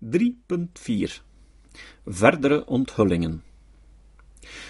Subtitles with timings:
[0.00, 1.22] 3.4
[2.04, 3.42] Verdere onthullingen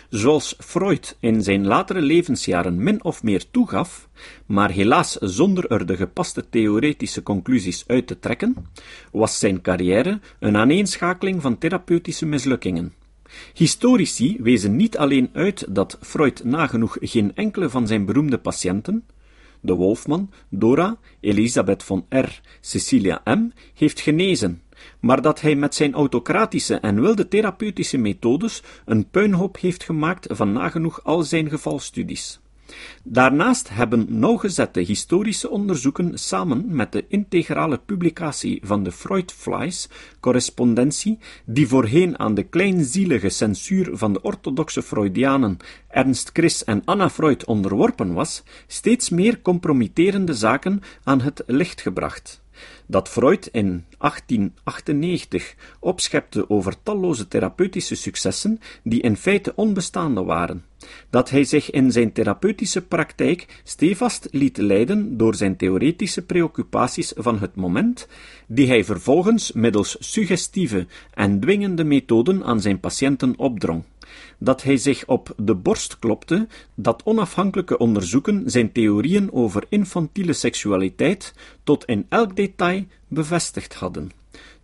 [0.08, 4.08] Zoals Freud in zijn latere levensjaren min of meer toegaf,
[4.46, 8.66] maar helaas zonder er de gepaste theoretische conclusies uit te trekken,
[9.12, 12.94] was zijn carrière een aaneenschakeling van therapeutische mislukkingen.
[13.54, 19.04] Historici wezen niet alleen uit dat Freud nagenoeg geen enkele van zijn beroemde patiënten,
[19.60, 24.62] de Wolfman, Dora, Elisabeth von R., Cecilia M., heeft genezen,
[25.00, 30.52] maar dat hij met zijn autocratische en wilde therapeutische methodes een puinhoop heeft gemaakt van
[30.52, 32.40] nagenoeg al zijn gevalstudies.
[33.02, 39.88] Daarnaast hebben nauwgezette historische onderzoeken samen met de integrale publicatie van de Freud-Flies
[40.20, 45.56] correspondentie, die voorheen aan de kleinzielige censuur van de orthodoxe Freudianen
[45.88, 52.42] Ernst Chris en Anna Freud onderworpen was, steeds meer compromitterende zaken aan het licht gebracht
[52.86, 60.64] dat Freud in 1898 opschepte over talloze therapeutische successen die in feite onbestaande waren,
[61.10, 67.38] dat hij zich in zijn therapeutische praktijk stevast liet leiden door zijn theoretische preoccupaties van
[67.38, 68.08] het moment,
[68.46, 73.84] die hij vervolgens middels suggestieve en dwingende methoden aan zijn patiënten opdrong
[74.38, 81.34] dat hij zich op de borst klopte dat onafhankelijke onderzoeken zijn theorieën over infantiele seksualiteit
[81.64, 84.10] tot in elk detail bevestigd hadden,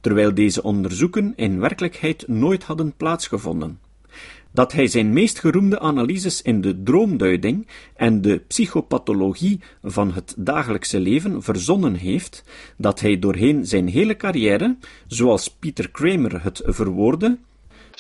[0.01, 3.79] terwijl deze onderzoeken in werkelijkheid nooit hadden plaatsgevonden.
[4.53, 7.67] Dat hij zijn meest geroemde analyses in de droomduiding
[7.97, 12.45] en de psychopathologie van het dagelijkse leven verzonnen heeft,
[12.77, 17.39] dat hij doorheen zijn hele carrière, zoals Peter Kramer het verwoordde,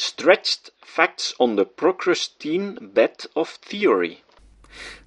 [0.00, 4.22] stretched facts on the Procrustine bed of theory.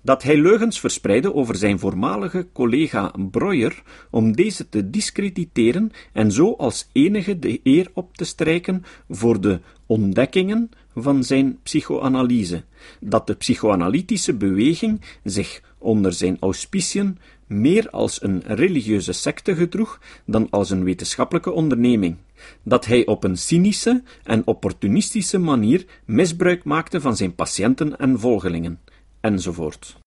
[0.02, 6.54] Dat hij leugens verspreidde over zijn voormalige collega Breuer om deze te discrediteren en zo
[6.54, 12.64] als enige de eer op te strijken voor de ontdekkingen van zijn psychoanalyse,
[13.00, 17.18] dat de psychoanalytische beweging zich onder zijn auspiciën
[17.48, 22.18] meer als een religieuze secte gedroeg dan als een wetenschappelijke onderneming,
[22.64, 28.80] dat hij op een cynische en opportunistische manier misbruik maakte van zijn patiënten en volgelingen,
[29.22, 30.02] enzovoort.